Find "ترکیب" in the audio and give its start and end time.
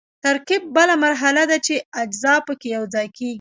0.23-0.61